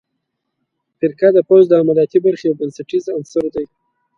فرقه 0.99 1.27
د 1.33 1.37
پوځ 1.47 1.63
د 1.67 1.73
عملیاتي 1.81 2.19
برخې 2.25 2.45
یو 2.47 2.57
بنسټیز 2.59 3.05
عنصر 3.17 3.45
دی. 3.55 3.65